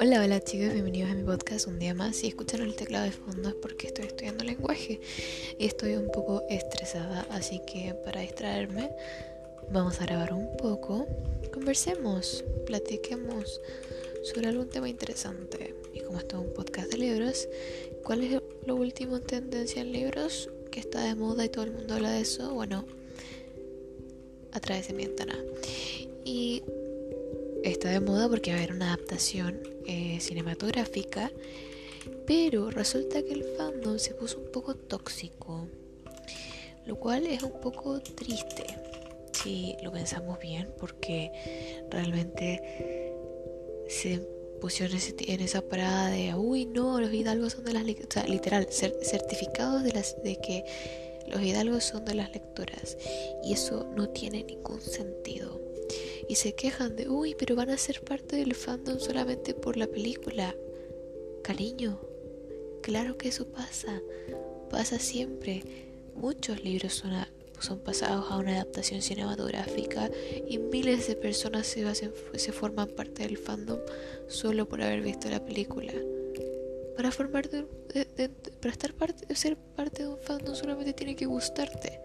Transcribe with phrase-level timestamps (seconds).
[0.00, 2.16] Hola, hola chicos, bienvenidos a mi podcast un día más.
[2.16, 5.00] Si escuchan el teclado de fondo es porque estoy estudiando lenguaje
[5.58, 8.92] y estoy un poco estresada, así que para distraerme
[9.70, 11.06] vamos a grabar un poco,
[11.52, 13.60] conversemos, platiquemos
[14.22, 15.74] sobre algún tema interesante.
[15.92, 17.46] Y como esto es un podcast de libros,
[18.04, 21.72] ¿cuál es lo último en tendencia en libros que está de moda y todo el
[21.72, 22.54] mundo habla de eso?
[22.54, 22.86] Bueno,
[24.54, 25.08] a través de mi.
[26.24, 26.62] Y
[27.62, 31.30] está de moda porque va a haber una adaptación eh, cinematográfica,
[32.26, 35.68] pero resulta que el fandom se puso un poco tóxico,
[36.86, 38.64] lo cual es un poco triste
[39.32, 41.30] si lo pensamos bien, porque
[41.90, 43.12] realmente
[43.88, 44.20] se
[44.60, 49.82] pusieron en esa parada de, uy, no, los hidalgos son de las lectoras, literal, certificados
[49.82, 50.64] de, las, de que
[51.26, 52.96] los hidalgos son de las lectoras,
[53.42, 55.64] y eso no tiene ningún sentido
[56.28, 59.86] y se quejan de, uy, pero van a ser parte del fandom solamente por la
[59.86, 60.54] película.
[61.42, 62.00] Cariño,
[62.82, 64.00] claro que eso pasa,
[64.70, 65.62] pasa siempre.
[66.14, 67.12] Muchos libros son,
[67.58, 70.10] son pasados a una adaptación cinematográfica
[70.48, 71.84] y miles de personas se,
[72.34, 73.80] se forman parte del fandom
[74.28, 75.92] solo por haber visto la película.
[76.96, 82.00] Para formar para estar parte, ser parte de un fandom solamente tiene que gustarte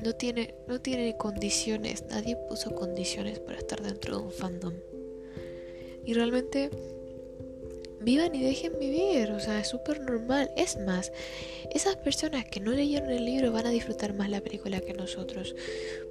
[0.00, 4.74] no tiene, no tiene condiciones, nadie puso condiciones para estar dentro de un fandom.
[6.04, 6.70] Y realmente
[8.00, 10.50] vivan y dejen vivir, o sea, es súper normal.
[10.56, 11.12] Es más,
[11.72, 15.56] esas personas que no leyeron el libro van a disfrutar más la película que nosotros.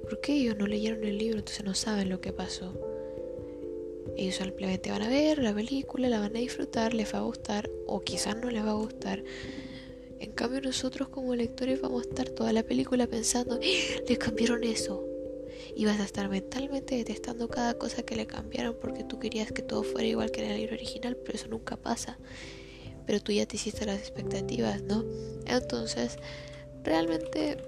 [0.02, 2.95] Porque ellos no leyeron el libro, entonces no saben lo que pasó.
[4.16, 7.68] Ellos simplemente van a ver la película, la van a disfrutar, les va a gustar
[7.86, 9.22] o quizás no les va a gustar.
[10.18, 14.00] En cambio nosotros como lectores vamos a estar toda la película pensando, ¡Ah!
[14.08, 15.04] le cambiaron eso.
[15.74, 19.60] Y vas a estar mentalmente detestando cada cosa que le cambiaron porque tú querías que
[19.60, 22.18] todo fuera igual que en el libro original, pero eso nunca pasa.
[23.06, 25.04] Pero tú ya te hiciste las expectativas, ¿no?
[25.46, 26.16] Entonces,
[26.82, 27.58] realmente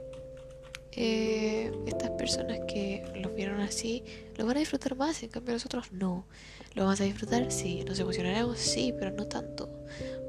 [0.93, 4.03] eh, estas personas que lo vieron así
[4.37, 6.27] lo van a disfrutar más, en cambio nosotros no.
[6.75, 7.51] ¿Lo vamos a disfrutar?
[7.51, 7.85] Sí.
[7.87, 8.59] ¿Nos emocionaremos?
[8.59, 9.69] Sí, pero no tanto.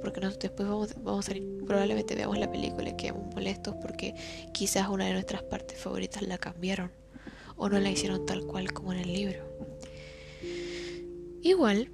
[0.01, 1.33] Porque después vamos, vamos a
[1.65, 4.15] probablemente veamos la película y quedemos molestos porque
[4.53, 6.91] quizás una de nuestras partes favoritas la cambiaron
[7.57, 9.43] o no la hicieron tal cual como en el libro.
[11.41, 11.91] Igual,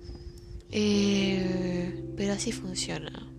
[0.72, 3.35] eh, pero así funciona.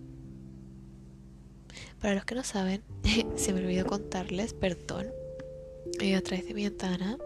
[2.01, 2.83] Para los que no saben,
[3.35, 5.07] se me olvidó contarles, perdón,
[5.99, 7.17] eh, a través de mi ventana,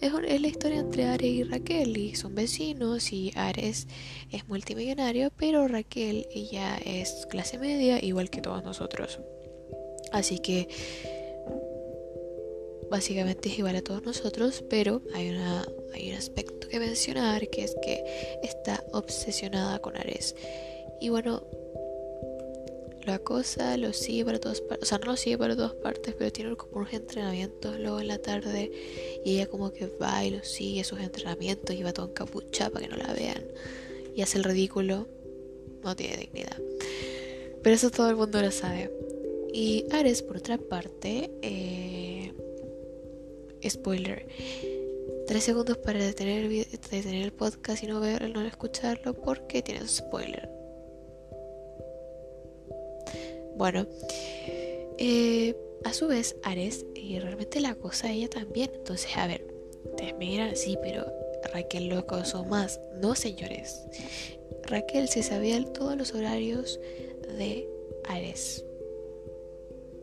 [0.00, 3.86] es, es, la historia entre Ares y Raquel y son vecinos y Ares
[4.30, 9.20] es multimillonario, pero Raquel ella es clase media igual que todos nosotros.
[10.12, 10.68] Así que
[12.90, 17.64] básicamente es igual a todos nosotros, pero hay, una, hay un aspecto que mencionar que
[17.64, 18.02] es que
[18.42, 20.34] está obsesionada con Ares.
[21.00, 21.46] Y bueno,
[23.08, 26.14] la cosa lo sigue para todas partes, o sea, no lo sigue para todas partes,
[26.16, 28.70] pero tiene como unos entrenamientos luego en la tarde
[29.24, 32.70] y ella como que va y lo sigue sus entrenamientos y va todo en capucha
[32.70, 33.44] para que no la vean
[34.18, 35.06] y hace el ridículo,
[35.84, 36.60] no tiene dignidad.
[37.62, 38.90] Pero eso todo el mundo lo sabe.
[39.52, 42.32] Y Ares, por otra parte, eh,
[43.68, 44.26] spoiler,
[45.28, 50.57] tres segundos para detener el, podcast y no verlo, no escucharlo porque tiene spoiler.
[53.58, 53.88] Bueno,
[54.98, 58.70] eh, a su vez, Ares, y realmente la cosa ella también.
[58.72, 59.44] Entonces, a ver,
[59.84, 61.04] ustedes me sí, pero
[61.52, 62.80] Raquel lo acosó más.
[63.00, 63.82] No, señores.
[64.62, 66.78] Raquel se sabía todos los horarios
[67.36, 67.68] de
[68.04, 68.64] Ares.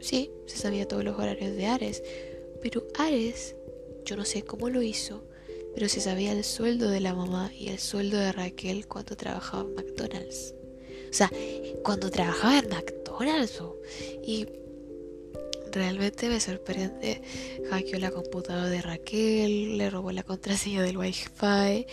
[0.02, 2.04] Sí, se sabía todos los horarios de Ares.
[2.62, 3.56] Pero Ares,
[4.04, 5.24] yo no sé cómo lo hizo,
[5.74, 9.64] pero se sabía el sueldo de la mamá y el sueldo de Raquel cuando trabajaba
[9.64, 10.54] en McDonald's.
[11.10, 11.32] O sea,
[11.84, 13.05] cuando trabajaba en McDonald's
[14.24, 14.48] y
[15.72, 17.22] realmente me sorprende.
[17.70, 21.86] Hackeó la computadora de Raquel, le robó la contraseña del Wi-Fi.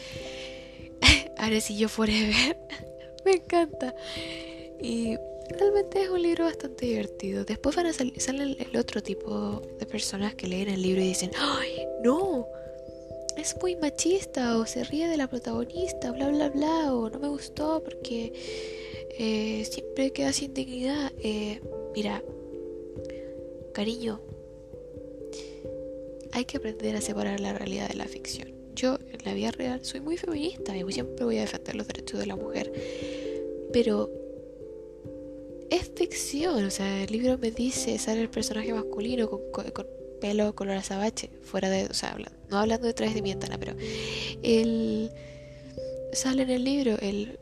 [1.36, 2.56] Aresillo Forever.
[3.24, 3.94] me encanta.
[4.80, 5.16] Y
[5.58, 7.44] realmente es un libro bastante divertido.
[7.44, 11.08] Después van a salir sale el otro tipo de personas que leen el libro y
[11.08, 12.46] dicen, ¡ay, no!
[13.36, 17.28] Es muy machista o se ríe de la protagonista, bla, bla, bla, o no me
[17.28, 18.32] gustó porque
[19.18, 21.12] eh, siempre queda sin dignidad.
[21.18, 21.60] Eh,
[21.94, 22.22] mira,
[23.72, 24.20] cariño,
[26.32, 28.52] hay que aprender a separar la realidad de la ficción.
[28.74, 32.18] Yo en la vida real soy muy feminista y siempre voy a defender los derechos
[32.20, 32.72] de la mujer.
[33.72, 34.10] Pero
[35.70, 39.86] es ficción, o sea, el libro me dice, sale el personaje masculino con,
[40.20, 42.16] pelo color azabache, fuera de, o sea,
[42.50, 43.74] no hablando de través de mi ventana, pero
[44.42, 45.10] el
[46.12, 47.38] sale en el libro el,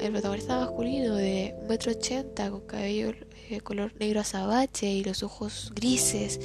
[0.00, 3.12] el protagonista masculino de un metro ochenta con cabello
[3.50, 6.40] eh, color negro azabache y los ojos grises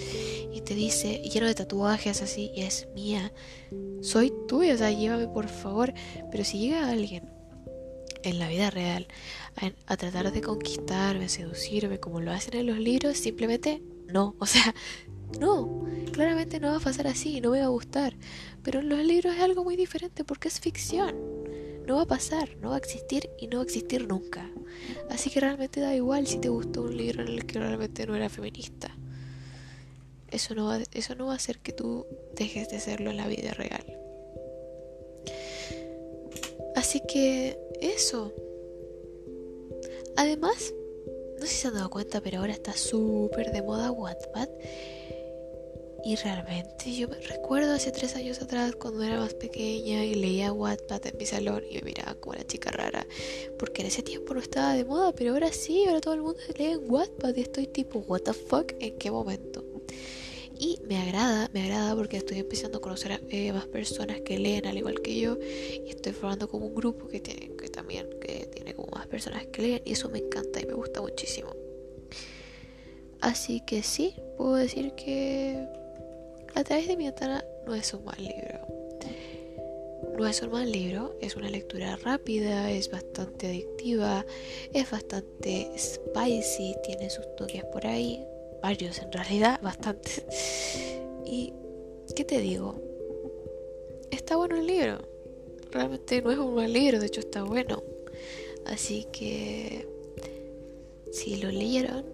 [0.53, 3.33] y te dice lleno de tatuajes así y es mía
[4.01, 5.93] soy tuya o sea llévame por favor
[6.31, 7.31] pero si llega alguien
[8.23, 9.07] en la vida real
[9.55, 14.45] a, a tratar de conquistarme seducirme como lo hacen en los libros simplemente no o
[14.45, 14.75] sea
[15.39, 18.15] no, claramente no va a pasar así, no me va a gustar.
[18.63, 21.15] Pero en los libros es algo muy diferente porque es ficción.
[21.89, 24.47] No va a pasar, no va a existir y no va a existir nunca.
[25.09, 28.15] Así que realmente da igual si te gustó un libro en el que realmente no
[28.15, 28.95] era feminista.
[30.29, 32.05] Eso no va, eso no va a hacer que tú
[32.35, 33.83] dejes de serlo en la vida real.
[36.75, 38.35] Así que eso.
[40.15, 40.71] Además,
[41.39, 44.49] no sé si se han dado cuenta, pero ahora está súper de moda Wattpad.
[46.03, 50.53] Y realmente yo me recuerdo hace tres años atrás cuando era más pequeña y leía
[50.53, 53.05] Wattpad en mi salón y me miraba como una chica rara.
[53.57, 56.39] Porque en ese tiempo no estaba de moda, pero ahora sí, ahora todo el mundo
[56.57, 58.73] lee en Wattpad y estoy tipo, ¿What the fuck?
[58.79, 59.63] ¿En qué momento?
[60.57, 64.37] Y me agrada, me agrada porque estoy empezando a conocer a eh, más personas que
[64.37, 68.09] leen al igual que yo y estoy formando como un grupo que tiene que también
[68.19, 71.55] que tiene como más personas que leen y eso me encanta y me gusta muchísimo.
[73.21, 75.65] Así que sí, puedo decir que
[76.55, 78.59] a través de mi ventana no es un mal libro.
[80.17, 84.25] No es un mal libro, es una lectura rápida, es bastante adictiva,
[84.73, 88.25] es bastante spicy, tiene sus toques por ahí,
[88.61, 90.23] varios en realidad, bastantes.
[91.25, 91.53] Y,
[92.15, 92.75] ¿qué te digo?
[94.11, 94.99] Está bueno el libro.
[95.71, 97.83] Realmente no es un mal libro, de hecho está bueno.
[98.65, 99.87] Así que,
[101.11, 102.05] si lo leyeron,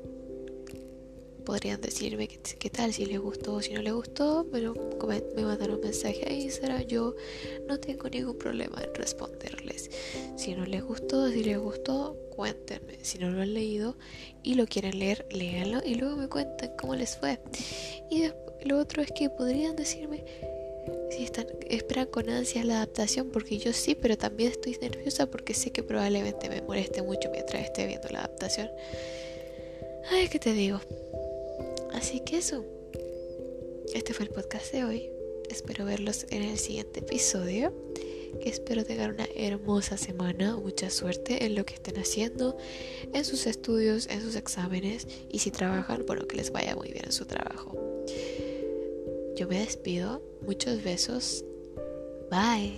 [1.45, 5.81] podrían decirme qué, tal, si les gustó o si no les gustó, me mandaron un
[5.81, 7.15] mensaje a Instagram, yo
[7.67, 9.89] no tengo ningún problema en responderles.
[10.35, 12.97] Si no les gustó, si les gustó, cuéntenme.
[13.03, 13.95] Si no lo han leído
[14.43, 17.39] y lo quieren leer, léanlo y luego me cuentan cómo les fue.
[18.09, 18.25] Y
[18.65, 20.25] lo otro es que podrían decirme
[21.09, 25.53] si están, esperan con ansias la adaptación, porque yo sí, pero también estoy nerviosa porque
[25.53, 28.69] sé que probablemente me moleste mucho mientras esté viendo la adaptación.
[30.11, 30.79] Ay, ¿qué te digo?
[31.95, 32.65] Así que eso.
[33.93, 35.09] Este fue el podcast de hoy.
[35.49, 37.73] Espero verlos en el siguiente episodio.
[38.43, 42.57] Espero tengan una hermosa semana, mucha suerte en lo que estén haciendo,
[43.13, 47.05] en sus estudios, en sus exámenes y si trabajan, bueno, que les vaya muy bien
[47.05, 47.77] en su trabajo.
[49.37, 51.45] Yo me despido, muchos besos,
[52.29, 52.77] bye.